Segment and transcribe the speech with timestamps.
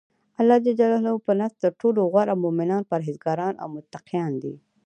[0.39, 0.67] الله ج
[1.25, 4.55] په نزد ترټولو غوره مؤمنان پرهیزګاران او متقیان دی.